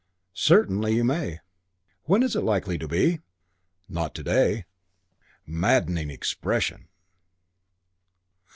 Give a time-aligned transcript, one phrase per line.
[0.33, 1.41] "Certainly you may."
[2.05, 3.19] "When is it likely to be?"
[3.87, 4.65] "Not to day."
[5.45, 6.87] Maddening expression!